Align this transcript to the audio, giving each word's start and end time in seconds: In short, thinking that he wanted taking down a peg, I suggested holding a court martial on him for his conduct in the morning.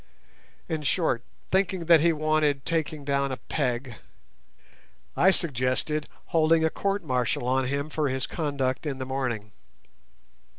In 0.67 0.81
short, 0.81 1.23
thinking 1.51 1.85
that 1.85 2.01
he 2.01 2.11
wanted 2.11 2.65
taking 2.65 3.05
down 3.05 3.31
a 3.31 3.37
peg, 3.37 3.97
I 5.15 5.29
suggested 5.29 6.09
holding 6.25 6.65
a 6.65 6.71
court 6.71 7.03
martial 7.03 7.47
on 7.47 7.65
him 7.65 7.91
for 7.91 8.09
his 8.09 8.25
conduct 8.25 8.87
in 8.87 8.97
the 8.97 9.05
morning. 9.05 9.51